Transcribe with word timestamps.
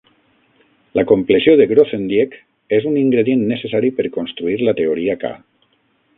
La 0.99 1.03
compleció 1.11 1.53
de 1.59 1.67
Grothendieck 1.73 2.33
és 2.79 2.89
un 2.93 2.99
ingredient 3.03 3.45
necessari 3.53 3.93
per 4.01 4.09
construir 4.19 4.59
la 4.71 4.75
teoria 4.83 5.19
K. 5.27 5.37